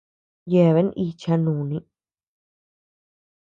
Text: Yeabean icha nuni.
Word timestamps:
Yeabean 0.51 0.89
icha 1.05 1.33
nuni. 1.43 1.77